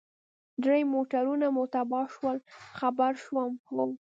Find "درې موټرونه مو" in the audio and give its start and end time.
0.63-1.63